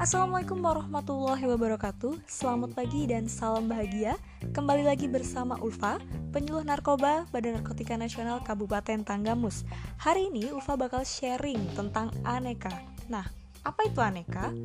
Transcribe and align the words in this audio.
Assalamualaikum 0.00 0.64
warahmatullahi 0.64 1.44
wabarakatuh. 1.44 2.24
Selamat 2.24 2.72
pagi 2.72 3.04
dan 3.04 3.28
salam 3.28 3.68
bahagia. 3.68 4.16
Kembali 4.56 4.80
lagi 4.80 5.12
bersama 5.12 5.60
Ulfa 5.60 6.00
Penyuluh 6.32 6.64
Narkoba 6.64 7.28
Badan 7.28 7.60
Narkotika 7.60 8.00
Nasional 8.00 8.40
Kabupaten 8.40 9.04
Tanggamus. 9.04 9.68
Hari 10.00 10.32
ini 10.32 10.48
Ulfa 10.56 10.80
bakal 10.80 11.04
sharing 11.04 11.60
tentang 11.76 12.08
aneka. 12.24 12.72
Nah, 13.12 13.28
apa 13.60 13.84
itu 13.84 14.00
aneka? 14.00 14.56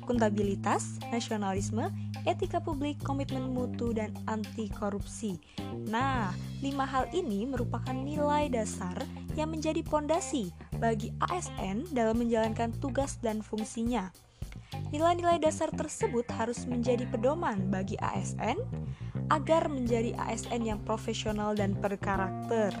Akuntabilitas, 0.00 0.96
nasionalisme, 1.12 1.92
etika 2.24 2.64
publik, 2.64 2.96
komitmen 3.04 3.52
mutu, 3.52 3.92
dan 3.92 4.16
anti 4.24 4.72
korupsi 4.72 5.36
Nah, 5.88 6.32
lima 6.64 6.88
hal 6.88 7.12
ini 7.12 7.44
merupakan 7.44 7.92
nilai 7.92 8.48
dasar 8.48 9.04
yang 9.36 9.52
menjadi 9.52 9.84
pondasi 9.84 10.48
bagi 10.78 11.14
ASN 11.30 11.90
dalam 11.92 12.22
menjalankan 12.22 12.72
tugas 12.78 13.18
dan 13.20 13.42
fungsinya 13.42 14.10
Nilai-nilai 14.88 15.36
dasar 15.40 15.68
tersebut 15.72 16.24
harus 16.32 16.64
menjadi 16.64 17.04
pedoman 17.08 17.68
bagi 17.68 17.96
ASN 18.00 18.56
agar 19.28 19.68
menjadi 19.68 20.16
ASN 20.16 20.64
yang 20.64 20.80
profesional 20.84 21.52
dan 21.52 21.76
berkarakter. 21.76 22.72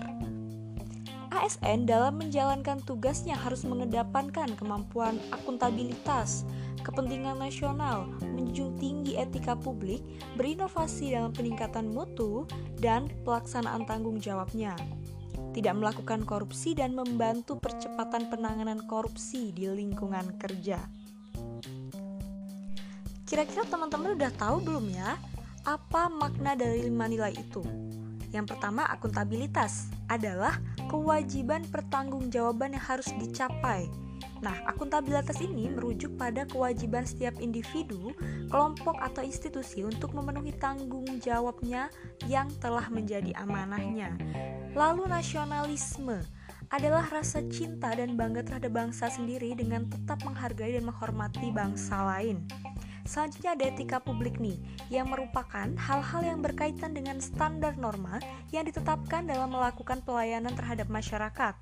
ASN 1.28 1.84
dalam 1.84 2.16
menjalankan 2.18 2.80
tugasnya 2.82 3.36
harus 3.36 3.62
mengedepankan 3.62 4.56
kemampuan 4.56 5.20
akuntabilitas, 5.30 6.48
kepentingan 6.80 7.36
nasional, 7.36 8.08
menjunjung 8.24 8.80
tinggi 8.80 9.20
etika 9.20 9.52
publik, 9.52 10.00
berinovasi 10.40 11.12
dalam 11.12 11.30
peningkatan 11.36 11.92
mutu, 11.92 12.48
dan 12.80 13.12
pelaksanaan 13.22 13.84
tanggung 13.84 14.16
jawabnya. 14.18 14.72
Tidak 15.52 15.74
melakukan 15.74 16.22
korupsi 16.28 16.76
dan 16.76 16.94
membantu 16.94 17.58
percepatan 17.58 18.28
penanganan 18.28 18.84
korupsi 18.84 19.50
di 19.50 19.66
lingkungan 19.66 20.36
kerja. 20.36 20.78
Kira-kira 23.28 23.68
teman-teman 23.68 24.16
udah 24.16 24.32
tahu 24.40 24.64
belum 24.64 24.88
ya 24.88 25.20
apa 25.68 26.08
makna 26.08 26.56
dari 26.56 26.88
lima 26.88 27.04
nilai 27.04 27.36
itu? 27.36 27.60
Yang 28.32 28.56
pertama, 28.56 28.88
akuntabilitas 28.88 29.92
adalah 30.08 30.56
kewajiban 30.88 31.64
pertanggungjawaban 31.68 32.72
yang 32.72 32.84
harus 32.84 33.12
dicapai. 33.20 33.84
Nah, 34.40 34.54
akuntabilitas 34.64 35.44
ini 35.44 35.68
merujuk 35.68 36.14
pada 36.14 36.48
kewajiban 36.48 37.04
setiap 37.04 37.36
individu, 37.42 38.16
kelompok 38.48 38.96
atau 39.02 39.20
institusi 39.20 39.84
untuk 39.84 40.14
memenuhi 40.14 40.56
tanggung 40.56 41.04
jawabnya 41.20 41.92
yang 42.30 42.48
telah 42.62 42.86
menjadi 42.88 43.34
amanahnya. 43.36 44.14
Lalu 44.76 45.08
nasionalisme 45.08 46.20
adalah 46.68 47.08
rasa 47.08 47.40
cinta 47.48 47.88
dan 47.96 48.16
bangga 48.16 48.44
terhadap 48.44 48.72
bangsa 48.76 49.08
sendiri 49.08 49.56
dengan 49.56 49.88
tetap 49.88 50.20
menghargai 50.24 50.76
dan 50.76 50.84
menghormati 50.84 51.48
bangsa 51.48 52.04
lain. 52.04 52.44
Selanjutnya 53.08 53.56
ada 53.56 53.64
etika 53.72 53.96
publik 54.04 54.36
nih, 54.36 54.60
yang 54.92 55.08
merupakan 55.08 55.64
hal-hal 55.64 56.20
yang 56.20 56.44
berkaitan 56.44 56.92
dengan 56.92 57.16
standar 57.24 57.72
norma 57.80 58.20
yang 58.52 58.68
ditetapkan 58.68 59.24
dalam 59.24 59.48
melakukan 59.48 60.04
pelayanan 60.04 60.52
terhadap 60.52 60.92
masyarakat. 60.92 61.56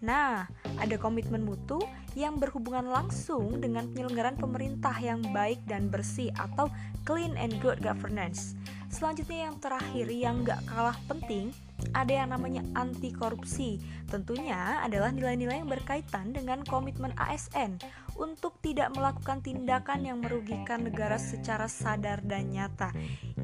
Nah, 0.00 0.48
ada 0.80 0.96
komitmen 0.96 1.44
mutu 1.44 1.84
yang 2.16 2.40
berhubungan 2.40 2.88
langsung 2.88 3.60
dengan 3.60 3.92
penyelenggaraan 3.92 4.40
pemerintah 4.40 4.96
yang 4.96 5.20
baik 5.36 5.60
dan 5.68 5.92
bersih 5.92 6.32
atau 6.36 6.72
clean 7.04 7.36
and 7.36 7.60
good 7.60 7.80
governance. 7.84 8.56
Selanjutnya 8.88 9.52
yang 9.52 9.56
terakhir 9.60 10.08
yang 10.08 10.48
gak 10.48 10.64
kalah 10.64 10.96
penting 11.12 11.52
ada 11.92 12.12
yang 12.12 12.32
namanya 12.32 12.64
anti 12.76 13.12
korupsi. 13.12 13.80
Tentunya 14.08 14.80
adalah 14.84 15.12
nilai-nilai 15.12 15.64
yang 15.64 15.70
berkaitan 15.70 16.32
dengan 16.32 16.62
komitmen 16.64 17.12
ASN 17.16 17.80
untuk 18.16 18.56
tidak 18.64 18.92
melakukan 18.96 19.44
tindakan 19.44 20.04
yang 20.04 20.18
merugikan 20.24 20.88
negara 20.88 21.20
secara 21.20 21.68
sadar 21.68 22.24
dan 22.24 22.48
nyata. 22.48 22.92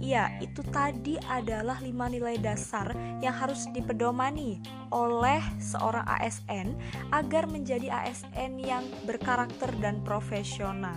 Iya, 0.03 0.41
itu 0.43 0.65
tadi 0.72 1.20
adalah 1.31 1.78
lima 1.78 2.10
nilai 2.10 2.41
dasar 2.41 2.91
yang 3.22 3.37
harus 3.37 3.69
dipedomani 3.70 4.59
oleh 4.91 5.41
seorang 5.62 6.03
ASN 6.09 6.75
agar 7.14 7.47
menjadi 7.47 7.93
ASN 8.03 8.59
yang 8.59 8.82
berkarakter 9.06 9.70
dan 9.78 10.03
profesional. 10.03 10.97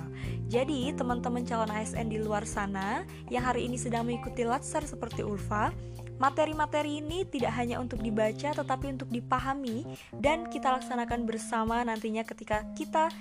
Jadi, 0.50 0.90
teman-teman 0.96 1.46
calon 1.46 1.70
ASN 1.70 2.10
di 2.10 2.18
luar 2.18 2.48
sana 2.50 3.06
yang 3.30 3.46
hari 3.46 3.70
ini 3.70 3.78
sedang 3.78 4.10
mengikuti 4.10 4.42
latsar 4.42 4.86
seperti 4.86 5.22
Ulfa, 5.22 5.70
Materi-materi 6.16 7.04
ini 7.04 7.28
tidak 7.28 7.52
hanya 7.60 7.84
untuk 7.84 8.00
dibaca 8.00 8.56
tetapi 8.56 8.96
untuk 8.96 9.12
dipahami 9.12 9.84
dan 10.16 10.48
kita 10.48 10.72
laksanakan 10.72 11.28
bersama 11.28 11.84
nantinya 11.84 12.24
ketika 12.24 12.64
kita 12.80 13.12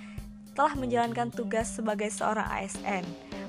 telah 0.55 0.75
menjalankan 0.78 1.34
tugas 1.34 1.75
sebagai 1.75 2.06
seorang 2.15 2.47
ASN. 2.47 3.03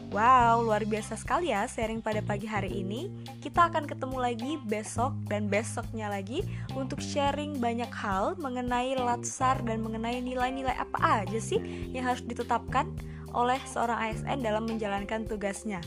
Wow, 0.10 0.66
luar 0.66 0.86
biasa 0.86 1.18
sekali 1.18 1.54
ya 1.54 1.66
sharing 1.70 2.02
pada 2.02 2.22
pagi 2.26 2.50
hari 2.50 2.82
ini. 2.82 3.10
Kita 3.42 3.70
akan 3.70 3.86
ketemu 3.86 4.18
lagi 4.18 4.52
besok 4.66 5.14
dan 5.30 5.46
besoknya 5.46 6.10
lagi 6.10 6.42
untuk 6.74 7.02
sharing 7.02 7.62
banyak 7.62 7.90
hal 7.94 8.34
mengenai 8.42 8.98
latsar 8.98 9.62
dan 9.66 9.82
mengenai 9.82 10.22
nilai-nilai 10.22 10.74
apa 10.78 11.26
aja 11.26 11.40
sih 11.42 11.62
yang 11.94 12.10
harus 12.10 12.26
ditetapkan 12.26 12.90
oleh 13.36 13.60
seorang 13.68 14.10
ASN 14.10 14.42
dalam 14.42 14.66
menjalankan 14.66 15.28
tugasnya. 15.28 15.84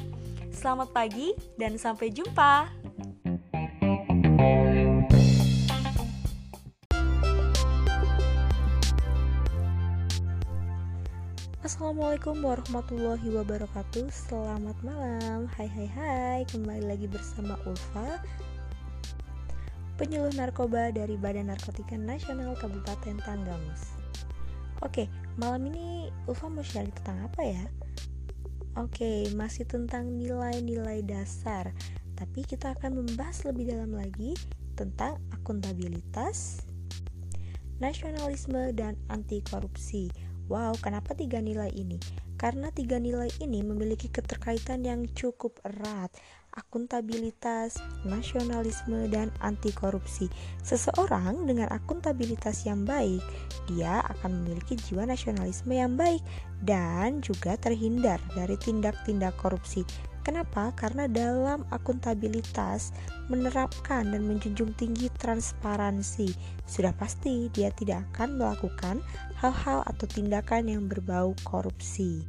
Selamat 0.55 0.91
pagi 0.91 1.33
dan 1.57 1.79
sampai 1.79 2.11
jumpa. 2.11 2.88
Assalamualaikum 11.69 12.41
warahmatullahi 12.41 13.29
wabarakatuh. 13.29 14.09
Selamat 14.09 14.73
malam. 14.81 15.45
Hai 15.53 15.69
hai 15.69 15.85
hai. 15.85 16.41
Kembali 16.49 16.81
lagi 16.81 17.05
bersama 17.05 17.61
Ulfa 17.69 18.25
Penyuluh 20.01 20.33
narkoba 20.33 20.89
dari 20.89 21.21
Badan 21.21 21.53
Narkotika 21.53 22.01
Nasional 22.01 22.57
Kabupaten 22.57 23.21
Tanggamus. 23.21 24.01
Oke, 24.81 25.13
malam 25.37 25.69
ini 25.69 26.09
Ulfa 26.25 26.49
mau 26.49 26.65
share 26.65 26.89
tentang 26.89 27.29
apa 27.29 27.45
ya? 27.45 27.65
Oke, 28.81 29.29
masih 29.37 29.69
tentang 29.69 30.09
nilai-nilai 30.09 31.05
dasar. 31.05 31.77
Tapi 32.17 32.49
kita 32.49 32.81
akan 32.81 33.05
membahas 33.05 33.45
lebih 33.45 33.77
dalam 33.77 33.93
lagi 33.93 34.33
Tentang 34.73 35.21
akuntabilitas 35.37 36.65
Nasionalisme 37.77 38.73
dan 38.73 38.97
anti 39.13 39.45
korupsi 39.45 40.09
Wow, 40.49 40.81
kenapa 40.81 41.13
tiga 41.13 41.45
nilai 41.45 41.69
ini? 41.77 42.01
Karena 42.41 42.73
tiga 42.73 42.97
nilai 42.97 43.29
ini 43.45 43.61
memiliki 43.61 44.09
keterkaitan 44.09 44.81
yang 44.81 45.05
cukup 45.13 45.61
erat, 45.61 46.09
akuntabilitas, 46.57 47.77
nasionalisme, 48.09 49.13
dan 49.13 49.29
anti 49.45 49.69
korupsi. 49.77 50.33
Seseorang 50.65 51.45
dengan 51.45 51.69
akuntabilitas 51.69 52.65
yang 52.65 52.89
baik, 52.89 53.21
dia 53.69 54.01
akan 54.09 54.41
memiliki 54.41 54.81
jiwa 54.89 55.05
nasionalisme 55.05 55.77
yang 55.77 56.01
baik 56.01 56.25
dan 56.65 57.21
juga 57.21 57.61
terhindar 57.61 58.17
dari 58.33 58.57
tindak-tindak 58.57 59.37
korupsi. 59.37 59.85
Kenapa? 60.29 60.77
Karena 60.77 61.09
dalam 61.09 61.65
akuntabilitas 61.73 62.93
menerapkan 63.33 64.13
dan 64.13 64.29
menjunjung 64.29 64.77
tinggi 64.77 65.09
transparansi. 65.17 66.37
Sudah 66.69 66.93
pasti 66.93 67.49
dia 67.49 67.73
tidak 67.73 68.05
akan 68.13 68.37
melakukan 68.37 69.01
hal-hal 69.41 69.81
atau 69.89 70.05
tindakan 70.05 70.69
yang 70.69 70.85
berbau 70.85 71.33
korupsi. 71.49 72.29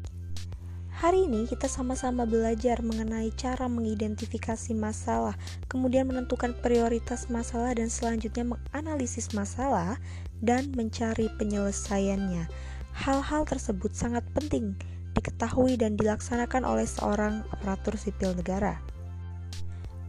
Hari 0.95 1.27
ini 1.27 1.43
kita 1.43 1.67
sama-sama 1.67 2.23
belajar 2.23 2.79
mengenai 2.79 3.35
cara 3.35 3.67
mengidentifikasi 3.67 4.71
masalah, 4.79 5.35
kemudian 5.67 6.07
menentukan 6.07 6.55
prioritas 6.63 7.27
masalah 7.27 7.75
dan 7.75 7.91
selanjutnya 7.91 8.47
menganalisis 8.47 9.35
masalah 9.35 9.99
dan 10.39 10.71
mencari 10.71 11.27
penyelesaiannya. 11.35 12.47
Hal-hal 12.95 13.43
tersebut 13.43 13.91
sangat 13.91 14.23
penting 14.31 14.79
diketahui 15.19 15.75
dan 15.75 15.99
dilaksanakan 15.99 16.63
oleh 16.63 16.87
seorang 16.87 17.43
aparatur 17.51 17.99
sipil 17.99 18.31
negara. 18.31 18.79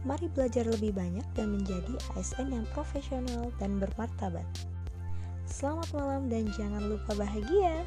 Mari 0.07 0.31
belajar 0.31 0.63
lebih 0.65 0.95
banyak 0.95 1.27
dan 1.35 1.51
menjadi 1.51 1.93
ASN 2.15 2.55
yang 2.55 2.65
profesional 2.71 3.51
dan 3.59 3.75
bermartabat. 3.77 4.47
Selamat 5.45 5.91
malam 5.91 6.31
dan 6.31 6.47
jangan 6.55 6.87
lupa 6.87 7.11
bahagia. 7.19 7.83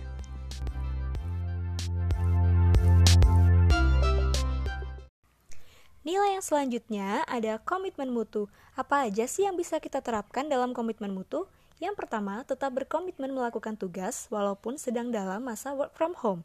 Nilai 6.05 6.37
yang 6.37 6.45
selanjutnya 6.45 7.25
ada 7.25 7.57
komitmen 7.65 8.13
mutu. 8.13 8.53
Apa 8.77 9.09
aja 9.09 9.25
sih 9.25 9.49
yang 9.49 9.57
bisa 9.57 9.81
kita 9.81 10.05
terapkan 10.05 10.45
dalam 10.53 10.77
komitmen 10.77 11.17
mutu? 11.17 11.49
Yang 11.81 12.05
pertama, 12.05 12.45
tetap 12.45 12.77
berkomitmen 12.77 13.33
melakukan 13.33 13.75
tugas 13.75 14.29
walaupun 14.29 14.77
sedang 14.77 15.09
dalam 15.09 15.43
masa 15.49 15.73
work 15.73 15.97
from 15.97 16.13
home 16.21 16.45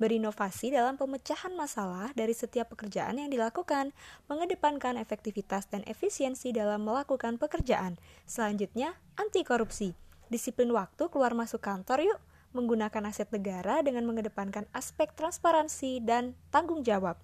berinovasi 0.00 0.72
dalam 0.72 0.96
pemecahan 0.96 1.52
masalah 1.52 2.10
dari 2.16 2.32
setiap 2.32 2.72
pekerjaan 2.72 3.20
yang 3.20 3.28
dilakukan, 3.28 3.92
mengedepankan 4.32 4.96
efektivitas 4.96 5.68
dan 5.68 5.84
efisiensi 5.84 6.50
dalam 6.56 6.82
melakukan 6.82 7.36
pekerjaan. 7.36 8.00
Selanjutnya, 8.24 8.96
anti 9.20 9.44
korupsi. 9.44 9.92
Disiplin 10.32 10.72
waktu 10.72 11.12
keluar 11.12 11.36
masuk 11.36 11.60
kantor 11.60 12.00
yuk, 12.00 12.20
menggunakan 12.56 13.12
aset 13.12 13.30
negara 13.30 13.78
dengan 13.84 14.08
mengedepankan 14.08 14.66
aspek 14.74 15.12
transparansi 15.14 16.02
dan 16.02 16.34
tanggung 16.50 16.82
jawab. 16.82 17.20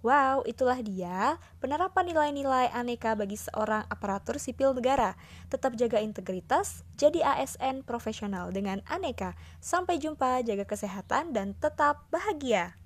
Wow, 0.00 0.48
itulah 0.48 0.80
dia 0.80 1.36
penerapan 1.60 2.08
nilai-nilai 2.08 2.72
aneka 2.72 3.12
bagi 3.12 3.36
seorang 3.36 3.84
aparatur 3.92 4.40
sipil 4.40 4.72
negara. 4.72 5.12
Tetap 5.52 5.76
jaga 5.76 6.00
integritas, 6.00 6.88
jadi 6.96 7.20
ASN 7.20 7.84
profesional 7.84 8.48
dengan 8.48 8.80
aneka. 8.88 9.36
Sampai 9.60 10.00
jumpa, 10.00 10.40
jaga 10.40 10.64
kesehatan, 10.64 11.36
dan 11.36 11.52
tetap 11.52 12.08
bahagia. 12.08 12.80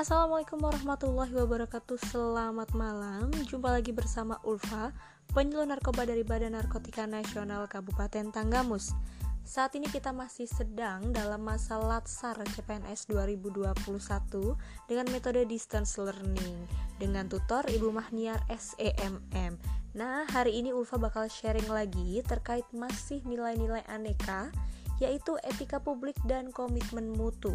Assalamualaikum 0.00 0.64
warahmatullahi 0.64 1.28
wabarakatuh 1.28 2.00
Selamat 2.08 2.72
malam 2.72 3.28
Jumpa 3.44 3.68
lagi 3.68 3.92
bersama 3.92 4.40
Ulfa 4.48 4.96
penyuluh 5.36 5.68
narkoba 5.68 6.08
dari 6.08 6.24
Badan 6.24 6.56
Narkotika 6.56 7.04
Nasional 7.04 7.68
Kabupaten 7.68 8.32
Tanggamus. 8.32 8.96
Saat 9.44 9.76
ini 9.76 9.84
kita 9.92 10.16
masih 10.16 10.48
sedang 10.48 11.12
dalam 11.12 11.44
masa 11.44 11.76
Latsar 11.76 12.40
CPNS 12.40 13.12
2021 13.12 13.76
dengan 14.88 15.06
metode 15.12 15.44
distance 15.44 16.00
learning 16.00 16.56
dengan 16.96 17.28
tutor 17.28 17.68
Ibu 17.68 17.92
Mahniar 17.92 18.40
SEMM. 18.48 19.60
Nah, 20.00 20.24
hari 20.32 20.64
ini 20.64 20.72
Ulfa 20.72 20.96
bakal 20.96 21.28
sharing 21.28 21.68
lagi 21.68 22.24
terkait 22.24 22.64
masih 22.72 23.20
nilai-nilai 23.28 23.84
aneka 23.84 24.48
yaitu 24.96 25.36
etika 25.44 25.76
publik 25.76 26.16
dan 26.24 26.48
komitmen 26.56 27.12
mutu. 27.12 27.52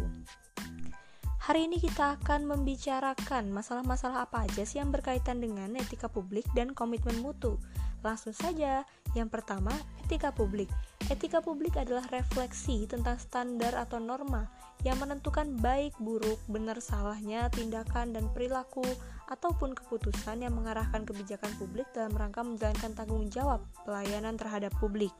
Hari 1.46 1.70
ini 1.70 1.78
kita 1.78 2.18
akan 2.18 2.42
membicarakan 2.42 3.54
masalah-masalah 3.54 4.26
apa 4.26 4.50
aja 4.50 4.66
sih 4.66 4.82
yang 4.82 4.90
berkaitan 4.90 5.38
dengan 5.38 5.78
etika 5.78 6.10
publik 6.10 6.42
dan 6.58 6.74
komitmen 6.74 7.22
mutu. 7.22 7.54
Langsung 8.02 8.34
saja, 8.34 8.82
yang 9.14 9.30
pertama, 9.30 9.70
etika 10.02 10.34
publik. 10.34 10.66
Etika 11.06 11.38
publik 11.38 11.78
adalah 11.78 12.02
refleksi 12.10 12.90
tentang 12.90 13.14
standar 13.22 13.78
atau 13.78 14.02
norma 14.02 14.50
yang 14.82 14.98
menentukan 14.98 15.54
baik, 15.62 15.94
buruk, 16.02 16.42
benar, 16.50 16.82
salahnya, 16.82 17.46
tindakan, 17.54 18.10
dan 18.10 18.26
perilaku 18.34 18.82
ataupun 19.30 19.78
keputusan 19.78 20.42
yang 20.42 20.50
mengarahkan 20.50 21.06
kebijakan 21.06 21.54
publik 21.62 21.86
dalam 21.94 22.10
rangka 22.18 22.42
menjalankan 22.42 22.90
tanggung 22.98 23.30
jawab 23.30 23.62
pelayanan 23.86 24.34
terhadap 24.34 24.74
publik. 24.82 25.14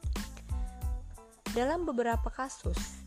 Dalam 1.54 1.86
beberapa 1.86 2.34
kasus, 2.34 3.05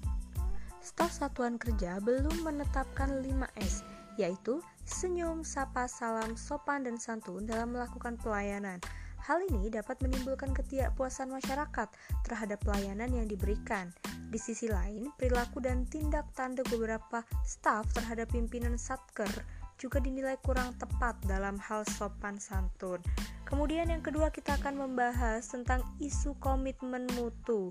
staf 0.90 1.14
satuan 1.14 1.62
kerja 1.62 2.02
belum 2.02 2.42
menetapkan 2.42 3.22
5S, 3.22 3.86
yaitu 4.18 4.58
senyum, 4.90 5.46
sapa, 5.46 5.86
salam, 5.86 6.34
sopan, 6.34 6.82
dan 6.82 6.98
santun 6.98 7.46
dalam 7.46 7.78
melakukan 7.78 8.18
pelayanan. 8.18 8.82
Hal 9.22 9.46
ini 9.54 9.70
dapat 9.70 10.02
menimbulkan 10.02 10.50
ketidakpuasan 10.58 11.30
masyarakat 11.30 11.94
terhadap 12.26 12.58
pelayanan 12.66 13.14
yang 13.14 13.30
diberikan. 13.30 13.94
Di 14.34 14.42
sisi 14.42 14.66
lain, 14.66 15.14
perilaku 15.14 15.62
dan 15.62 15.86
tindak 15.86 16.26
tanduk 16.34 16.66
beberapa 16.74 17.22
staf 17.46 17.86
terhadap 17.94 18.34
pimpinan 18.34 18.74
Satker 18.74 19.30
juga 19.78 20.02
dinilai 20.02 20.42
kurang 20.42 20.74
tepat 20.76 21.16
dalam 21.30 21.62
hal 21.62 21.86
sopan 21.86 22.42
santun. 22.42 23.00
Kemudian 23.46 23.94
yang 23.94 24.02
kedua 24.02 24.34
kita 24.34 24.58
akan 24.58 24.90
membahas 24.90 25.46
tentang 25.46 25.86
isu 26.02 26.34
komitmen 26.42 27.06
mutu. 27.14 27.70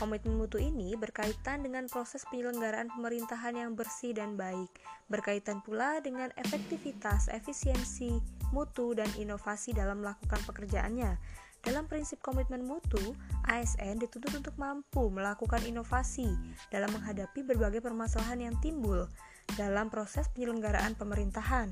Komitmen 0.00 0.40
mutu 0.40 0.56
ini 0.56 0.96
berkaitan 0.96 1.62
dengan 1.62 1.84
proses 1.86 2.24
penyelenggaraan 2.32 2.88
pemerintahan 2.96 3.54
yang 3.54 3.76
bersih 3.76 4.16
dan 4.16 4.40
baik, 4.40 4.72
berkaitan 5.12 5.60
pula 5.60 6.00
dengan 6.00 6.32
efektivitas, 6.40 7.28
efisiensi, 7.28 8.16
mutu, 8.56 8.96
dan 8.96 9.08
inovasi 9.20 9.76
dalam 9.76 10.00
melakukan 10.00 10.40
pekerjaannya. 10.48 11.16
Dalam 11.62 11.86
prinsip 11.86 12.18
komitmen 12.18 12.66
mutu, 12.66 13.14
ASN 13.46 14.02
dituntut 14.02 14.34
untuk 14.34 14.54
mampu 14.58 15.06
melakukan 15.12 15.62
inovasi 15.62 16.26
dalam 16.74 16.90
menghadapi 16.90 17.46
berbagai 17.46 17.78
permasalahan 17.78 18.50
yang 18.50 18.56
timbul 18.58 19.06
dalam 19.54 19.86
proses 19.86 20.26
penyelenggaraan 20.34 20.98
pemerintahan. 20.98 21.70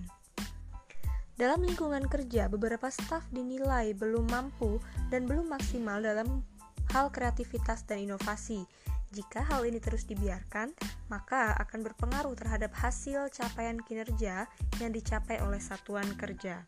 Dalam 1.35 1.65
lingkungan 1.65 2.05
kerja, 2.05 2.53
beberapa 2.53 2.93
staf 2.93 3.25
dinilai 3.33 3.97
belum 3.97 4.29
mampu 4.29 4.77
dan 5.09 5.25
belum 5.25 5.49
maksimal 5.49 6.05
dalam 6.05 6.45
hal 6.91 7.15
kreativitas 7.15 7.87
dan 7.87 8.03
inovasi. 8.03 8.67
Jika 9.11 9.43
hal 9.43 9.67
ini 9.67 9.83
terus 9.83 10.07
dibiarkan, 10.07 10.71
maka 11.11 11.59
akan 11.59 11.83
berpengaruh 11.83 12.35
terhadap 12.39 12.71
hasil 12.79 13.27
capaian 13.35 13.79
kinerja 13.83 14.47
yang 14.79 14.91
dicapai 14.95 15.43
oleh 15.43 15.59
satuan 15.59 16.07
kerja. 16.15 16.63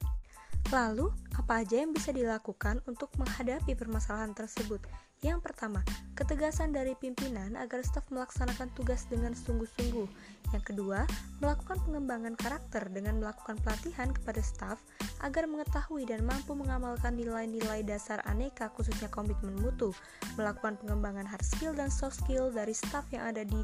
Lalu, 0.71 1.11
apa 1.35 1.67
aja 1.67 1.83
yang 1.83 1.91
bisa 1.91 2.15
dilakukan 2.15 2.79
untuk 2.87 3.11
menghadapi 3.19 3.75
permasalahan 3.75 4.31
tersebut? 4.37 4.79
Yang 5.23 5.39
pertama, 5.39 5.87
ketegasan 6.19 6.75
dari 6.75 6.99
pimpinan 6.99 7.55
agar 7.55 7.87
staf 7.87 8.03
melaksanakan 8.11 8.75
tugas 8.75 9.07
dengan 9.07 9.31
sungguh-sungguh. 9.39 10.11
Yang 10.51 10.75
kedua, 10.75 11.07
melakukan 11.39 11.79
pengembangan 11.87 12.35
karakter 12.35 12.91
dengan 12.91 13.23
melakukan 13.23 13.55
pelatihan 13.63 14.11
kepada 14.11 14.43
staf 14.43 14.83
agar 15.23 15.47
mengetahui 15.47 16.11
dan 16.11 16.27
mampu 16.27 16.59
mengamalkan 16.59 17.15
nilai-nilai 17.15 17.87
dasar 17.87 18.19
aneka 18.27 18.67
khususnya 18.75 19.07
komitmen 19.15 19.55
mutu, 19.63 19.95
melakukan 20.35 20.75
pengembangan 20.83 21.31
hard 21.31 21.47
skill 21.47 21.71
dan 21.71 21.87
soft 21.87 22.19
skill 22.19 22.51
dari 22.51 22.75
staf 22.75 23.07
yang 23.15 23.23
ada 23.23 23.47
di 23.47 23.63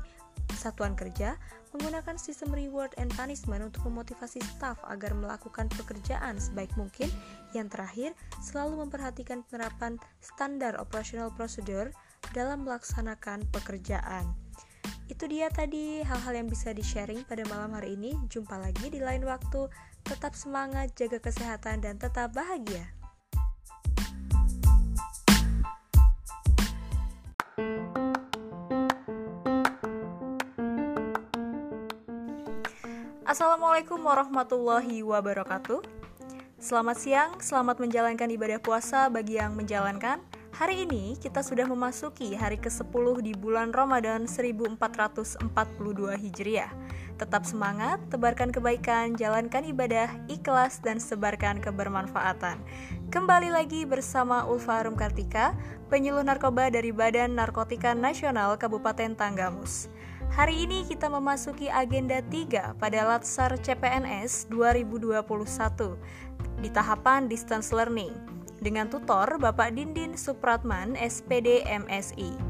satuan 0.59 0.99
kerja, 0.99 1.39
menggunakan 1.71 2.19
sistem 2.19 2.51
reward 2.51 2.91
and 2.99 3.15
punishment 3.15 3.63
untuk 3.63 3.87
memotivasi 3.87 4.43
staf 4.43 4.77
agar 4.91 5.15
melakukan 5.15 5.71
pekerjaan 5.71 6.37
sebaik 6.37 6.75
mungkin. 6.75 7.07
Yang 7.55 7.79
terakhir, 7.79 8.11
selalu 8.43 8.83
memperhatikan 8.83 9.47
penerapan 9.47 10.03
standar 10.19 10.75
operational 10.83 11.31
procedure 11.31 11.95
dalam 12.35 12.67
melaksanakan 12.67 13.47
pekerjaan. 13.55 14.35
Itu 15.09 15.25
dia 15.25 15.49
tadi 15.49 16.05
hal-hal 16.05 16.45
yang 16.45 16.49
bisa 16.51 16.75
di-sharing 16.75 17.25
pada 17.25 17.47
malam 17.49 17.73
hari 17.73 17.97
ini. 17.97 18.13
Jumpa 18.29 18.61
lagi 18.61 18.93
di 18.93 19.01
lain 19.01 19.25
waktu. 19.25 19.71
Tetap 20.05 20.37
semangat, 20.37 20.93
jaga 20.99 21.17
kesehatan, 21.23 21.81
dan 21.81 21.97
tetap 21.97 22.37
bahagia. 22.37 22.98
Assalamualaikum 33.39 34.03
warahmatullahi 34.03 35.07
wabarakatuh. 35.07 35.79
Selamat 36.59 36.99
siang, 36.99 37.31
selamat 37.39 37.79
menjalankan 37.79 38.27
ibadah 38.35 38.59
puasa 38.59 39.07
bagi 39.07 39.39
yang 39.39 39.55
menjalankan. 39.55 40.19
Hari 40.59 40.83
ini 40.83 41.15
kita 41.23 41.47
sudah 41.47 41.71
memasuki 41.71 42.35
hari 42.35 42.59
ke-10 42.59 43.23
di 43.23 43.39
bulan 43.39 43.71
Ramadan 43.71 44.27
1442 44.27 45.39
Hijriah. 46.19 46.75
Tetap 47.15 47.47
semangat, 47.47 48.03
tebarkan 48.11 48.51
kebaikan, 48.51 49.15
jalankan 49.15 49.71
ibadah, 49.71 50.11
ikhlas, 50.27 50.83
dan 50.83 50.99
sebarkan 50.99 51.63
kebermanfaatan. 51.63 52.59
Kembali 53.15 53.55
lagi 53.55 53.87
bersama 53.87 54.51
Ulfa 54.51 54.83
Arum 54.83 54.99
Kartika, 54.99 55.55
penyuluh 55.87 56.27
narkoba 56.27 56.75
dari 56.75 56.91
Badan 56.91 57.39
Narkotika 57.39 57.95
Nasional 57.95 58.59
Kabupaten 58.59 59.15
Tanggamus. 59.15 59.87
Hari 60.35 60.69
ini 60.69 60.85
kita 60.85 61.09
memasuki 61.09 61.73
agenda 61.73 62.21
3 62.21 62.77
pada 62.77 63.01
Latsar 63.09 63.57
CPNS 63.61 64.53
2021 64.53 65.25
di 66.61 66.69
tahapan 66.69 67.31
distance 67.31 67.73
learning 67.73 68.13
dengan 68.61 68.91
tutor 68.91 69.41
Bapak 69.41 69.73
Dindin 69.73 70.19
Supratman 70.19 70.99
SPD 70.99 71.65
MSI. 71.65 72.48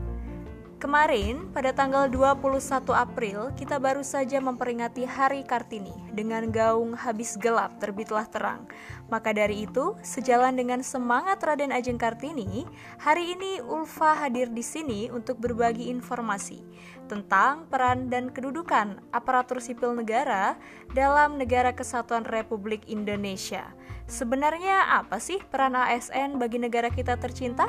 Kemarin, 0.78 1.50
pada 1.50 1.74
tanggal 1.74 2.06
21 2.06 2.62
April, 2.94 3.50
kita 3.58 3.82
baru 3.82 4.06
saja 4.06 4.38
memperingati 4.38 5.02
Hari 5.10 5.42
Kartini 5.42 5.90
dengan 6.14 6.54
gaung 6.54 6.94
habis 6.94 7.34
gelap 7.34 7.82
terbitlah 7.82 8.30
terang. 8.30 8.62
Maka 9.10 9.34
dari 9.34 9.66
itu, 9.66 9.98
sejalan 10.06 10.54
dengan 10.54 10.86
semangat 10.86 11.42
Raden 11.42 11.74
Ajeng 11.74 11.98
Kartini, 11.98 12.62
hari 12.94 13.34
ini 13.34 13.58
Ulfa 13.58 14.22
hadir 14.22 14.54
di 14.54 14.62
sini 14.62 15.10
untuk 15.10 15.42
berbagi 15.42 15.90
informasi 15.90 16.62
tentang 17.10 17.66
peran 17.66 18.06
dan 18.06 18.30
kedudukan 18.30 19.02
aparatur 19.10 19.58
sipil 19.58 19.98
negara 19.98 20.54
dalam 20.94 21.42
Negara 21.42 21.74
Kesatuan 21.74 22.22
Republik 22.22 22.86
Indonesia. 22.86 23.66
Sebenarnya 24.06 24.94
apa 24.94 25.18
sih 25.18 25.42
peran 25.42 25.74
ASN 25.74 26.38
bagi 26.38 26.62
negara 26.62 26.86
kita 26.86 27.18
tercinta? 27.18 27.66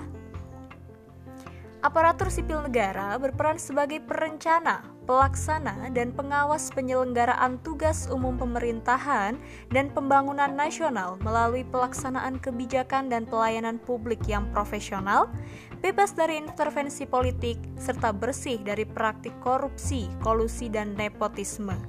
Aparatur 1.79 2.27
sipil 2.27 2.59
negara 2.59 3.15
berperan 3.15 3.55
sebagai 3.55 4.03
perencana, 4.03 4.83
pelaksana, 5.07 5.87
dan 5.95 6.11
pengawas 6.11 6.67
penyelenggaraan 6.75 7.55
tugas 7.63 8.11
umum 8.11 8.35
pemerintahan 8.35 9.39
dan 9.71 9.87
pembangunan 9.95 10.51
nasional 10.51 11.15
melalui 11.23 11.63
pelaksanaan 11.63 12.35
kebijakan 12.43 13.07
dan 13.07 13.23
pelayanan 13.23 13.79
publik 13.79 14.19
yang 14.27 14.43
profesional, 14.51 15.31
bebas 15.79 16.11
dari 16.11 16.43
intervensi 16.43 17.07
politik, 17.07 17.55
serta 17.79 18.11
bersih 18.11 18.59
dari 18.59 18.83
praktik 18.83 19.39
korupsi, 19.39 20.11
kolusi, 20.19 20.67
dan 20.67 20.99
nepotisme. 20.99 21.79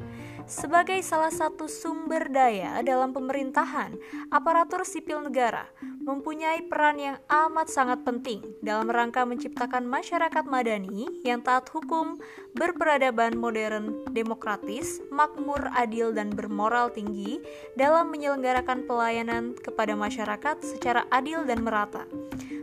Sebagai 0.47 1.02
salah 1.02 1.35
satu 1.35 1.66
sumber 1.66 2.30
daya 2.30 2.78
dalam 2.87 3.11
pemerintahan, 3.11 3.94
aparatur 4.30 4.87
sipil 4.87 5.23
negara 5.23 5.66
mempunyai 6.11 6.67
peran 6.67 6.99
yang 6.99 7.17
amat 7.31 7.71
sangat 7.71 8.02
penting 8.02 8.43
dalam 8.67 8.90
rangka 8.90 9.23
menciptakan 9.23 9.87
masyarakat 9.87 10.43
madani 10.43 11.07
yang 11.23 11.38
taat 11.38 11.71
hukum, 11.71 12.19
berperadaban 12.59 13.38
modern, 13.38 14.02
demokratis, 14.11 14.99
makmur, 15.14 15.71
adil, 15.79 16.11
dan 16.11 16.35
bermoral 16.35 16.90
tinggi 16.90 17.38
dalam 17.79 18.11
menyelenggarakan 18.11 18.90
pelayanan 18.90 19.55
kepada 19.55 19.95
masyarakat 19.95 20.59
secara 20.67 21.07
adil 21.14 21.47
dan 21.47 21.62
merata 21.62 22.02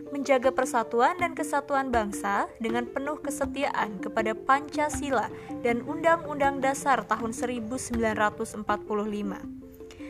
menjaga 0.08 0.56
persatuan 0.56 1.20
dan 1.20 1.36
kesatuan 1.36 1.92
bangsa 1.92 2.48
dengan 2.64 2.88
penuh 2.88 3.20
kesetiaan 3.20 4.00
kepada 4.00 4.32
Pancasila 4.32 5.28
dan 5.62 5.84
Undang-Undang 5.84 6.64
Dasar 6.64 7.04
tahun 7.04 7.36
1945. 7.36 9.57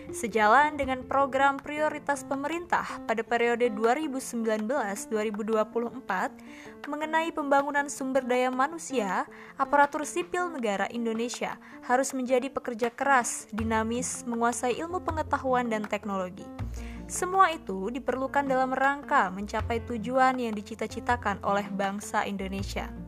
Sejalan 0.08 0.80
dengan 0.80 1.04
program 1.04 1.60
prioritas 1.60 2.24
pemerintah 2.24 2.88
pada 3.04 3.20
periode 3.28 3.68
2019-2024 3.76 5.12
mengenai 6.88 7.36
pembangunan 7.36 7.92
sumber 7.92 8.24
daya 8.24 8.48
manusia, 8.48 9.28
aparatur 9.60 10.08
sipil 10.08 10.48
negara 10.48 10.88
Indonesia 10.96 11.60
harus 11.84 12.16
menjadi 12.16 12.48
pekerja 12.48 12.88
keras, 12.88 13.52
dinamis, 13.52 14.24
menguasai 14.24 14.80
ilmu 14.80 15.04
pengetahuan 15.04 15.68
dan 15.68 15.84
teknologi. 15.84 16.48
Semua 17.08 17.52
itu 17.56 17.88
diperlukan 17.92 18.48
dalam 18.48 18.72
rangka 18.76 19.32
mencapai 19.32 19.84
tujuan 19.88 20.40
yang 20.40 20.56
dicita-citakan 20.56 21.40
oleh 21.44 21.68
bangsa 21.72 22.24
Indonesia. 22.28 23.07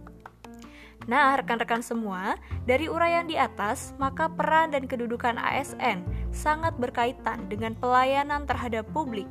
Nah, 1.09 1.33
rekan-rekan 1.41 1.81
semua, 1.81 2.37
dari 2.69 2.85
uraian 2.85 3.25
di 3.25 3.33
atas, 3.33 3.97
maka 3.97 4.29
peran 4.29 4.69
dan 4.69 4.85
kedudukan 4.85 5.41
ASN 5.41 6.05
sangat 6.29 6.77
berkaitan 6.77 7.49
dengan 7.49 7.73
pelayanan 7.73 8.45
terhadap 8.45 8.85
publik 8.93 9.25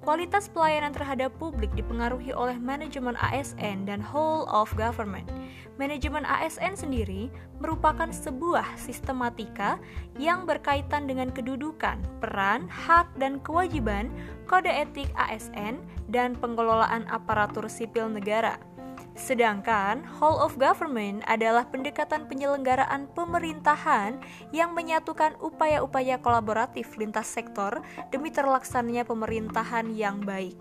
Kualitas 0.00 0.48
pelayanan 0.48 0.96
terhadap 0.96 1.28
publik 1.36 1.68
dipengaruhi 1.76 2.32
oleh 2.32 2.56
manajemen 2.56 3.12
ASN 3.20 3.84
dan 3.84 4.00
whole 4.00 4.48
of 4.48 4.72
government. 4.72 5.28
Manajemen 5.76 6.24
ASN 6.24 6.72
sendiri 6.72 7.28
merupakan 7.60 8.08
sebuah 8.08 8.64
sistematika 8.80 9.76
yang 10.16 10.48
berkaitan 10.48 11.04
dengan 11.04 11.28
kedudukan, 11.28 12.00
peran, 12.16 12.64
hak, 12.72 13.12
dan 13.20 13.44
kewajiban 13.44 14.08
kode 14.48 14.72
etik 14.72 15.12
ASN 15.20 15.84
dan 16.08 16.32
pengelolaan 16.32 17.04
aparatur 17.12 17.68
sipil 17.68 18.08
negara. 18.08 18.56
Sedangkan 19.18 20.06
whole 20.18 20.38
of 20.38 20.54
government 20.56 21.26
adalah 21.26 21.66
pendekatan 21.66 22.30
penyelenggaraan 22.30 23.10
pemerintahan 23.12 24.22
yang 24.54 24.72
menyatukan 24.72 25.34
upaya-upaya 25.42 26.22
kolaboratif 26.22 26.94
lintas 26.96 27.26
sektor 27.28 27.82
demi 28.14 28.30
terlaksananya 28.30 29.02
pemerintahan 29.04 29.92
yang 29.92 30.22
baik. 30.22 30.54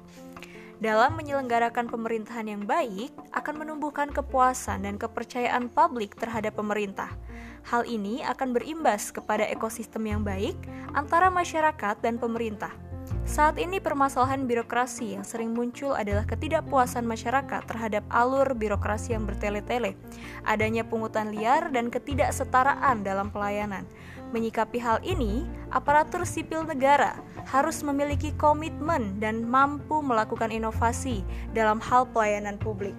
Dalam 0.80 1.20
menyelenggarakan 1.20 1.92
pemerintahan 1.92 2.48
yang 2.48 2.64
baik 2.64 3.12
akan 3.36 3.56
menumbuhkan 3.68 4.16
kepuasan 4.16 4.88
dan 4.88 4.96
kepercayaan 4.96 5.68
publik 5.68 6.16
terhadap 6.16 6.56
pemerintah. 6.56 7.12
Hal 7.68 7.84
ini 7.84 8.24
akan 8.24 8.56
berimbas 8.56 9.12
kepada 9.12 9.44
ekosistem 9.52 10.08
yang 10.08 10.22
baik 10.24 10.56
antara 10.96 11.28
masyarakat 11.28 12.00
dan 12.00 12.16
pemerintah. 12.16 12.89
Saat 13.26 13.62
ini 13.62 13.78
permasalahan 13.78 14.46
birokrasi 14.46 15.18
yang 15.18 15.26
sering 15.26 15.54
muncul 15.54 15.94
adalah 15.94 16.26
ketidakpuasan 16.26 17.06
masyarakat 17.06 17.62
terhadap 17.66 18.02
alur 18.10 18.58
birokrasi 18.58 19.14
yang 19.14 19.26
bertele-tele, 19.30 19.94
adanya 20.46 20.82
pungutan 20.86 21.34
liar 21.34 21.70
dan 21.74 21.90
ketidaksetaraan 21.90 23.02
dalam 23.02 23.34
pelayanan. 23.34 23.86
Menyikapi 24.30 24.78
hal 24.78 25.02
ini, 25.02 25.46
aparatur 25.74 26.22
sipil 26.22 26.62
negara 26.62 27.18
harus 27.50 27.82
memiliki 27.82 28.30
komitmen 28.38 29.18
dan 29.18 29.42
mampu 29.42 30.06
melakukan 30.06 30.54
inovasi 30.54 31.26
dalam 31.58 31.82
hal 31.82 32.06
pelayanan 32.14 32.62
publik. 32.62 32.94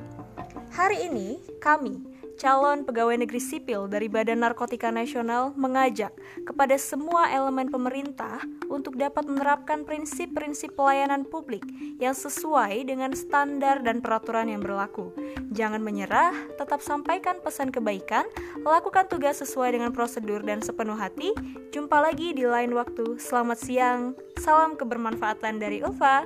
Hari 0.75 1.07
ini, 1.07 1.39
kami 1.63 2.10
calon 2.41 2.89
pegawai 2.89 3.21
negeri 3.21 3.37
sipil 3.37 3.85
dari 3.85 4.09
Badan 4.09 4.41
Narkotika 4.41 4.89
Nasional 4.89 5.53
mengajak 5.61 6.17
kepada 6.49 6.81
semua 6.81 7.29
elemen 7.29 7.69
pemerintah 7.69 8.41
untuk 8.73 8.97
dapat 8.97 9.29
menerapkan 9.29 9.85
prinsip-prinsip 9.85 10.73
pelayanan 10.73 11.29
publik 11.29 11.61
yang 12.01 12.17
sesuai 12.17 12.89
dengan 12.89 13.13
standar 13.13 13.85
dan 13.85 14.01
peraturan 14.01 14.49
yang 14.49 14.65
berlaku. 14.65 15.13
Jangan 15.53 15.85
menyerah, 15.85 16.33
tetap 16.57 16.81
sampaikan 16.81 17.45
pesan 17.45 17.69
kebaikan, 17.69 18.25
lakukan 18.65 19.05
tugas 19.13 19.45
sesuai 19.45 19.77
dengan 19.77 19.93
prosedur 19.93 20.41
dan 20.41 20.65
sepenuh 20.65 20.97
hati. 20.97 21.37
Jumpa 21.77 22.01
lagi 22.01 22.33
di 22.33 22.49
lain 22.49 22.73
waktu. 22.73 23.21
Selamat 23.21 23.61
siang. 23.61 24.17
Salam 24.41 24.81
kebermanfaatan 24.81 25.61
dari 25.61 25.85
Ulfa. 25.85 26.25